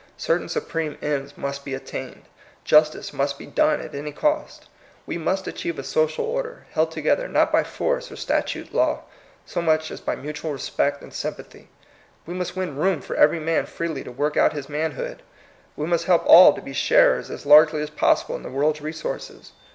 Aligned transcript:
Certain 0.17 0.49
supreme 0.49 0.97
ends 0.99 1.37
must 1.37 1.63
be 1.63 1.75
attained. 1.75 2.23
Justice 2.63 3.13
must 3.13 3.37
be 3.37 3.45
done 3.45 3.79
at 3.79 3.93
any 3.93 4.11
cost. 4.11 4.67
We 5.05 5.19
must 5.19 5.45
achieve 5.45 5.77
a 5.77 5.83
social 5.83 6.25
order, 6.25 6.65
held 6.71 6.89
together, 6.89 7.27
not 7.27 7.51
by 7.51 7.63
force 7.63 8.11
or 8.11 8.15
statute 8.15 8.73
law, 8.73 9.03
so 9.45 9.61
much 9.61 9.91
as 9.91 10.01
by 10.01 10.15
mutual 10.15 10.53
re 10.53 10.57
spect 10.57 11.03
and 11.03 11.13
sympathy. 11.13 11.67
We 12.25 12.33
must 12.33 12.55
win 12.55 12.77
room 12.77 12.99
for 13.01 13.15
every 13.15 13.39
man 13.39 13.67
freely 13.67 14.03
to 14.03 14.11
work 14.11 14.35
out 14.37 14.53
his 14.53 14.67
man 14.67 14.93
hood. 14.93 15.21
We 15.75 15.85
must 15.85 16.05
help 16.05 16.23
all 16.25 16.53
to 16.53 16.61
be 16.63 16.73
sharers 16.73 17.29
as 17.29 17.45
largely 17.45 17.81
as 17.83 17.91
possible 17.91 18.35
in 18.35 18.41
the 18.41 18.49
world's 18.49 18.81
resources. 18.81 19.51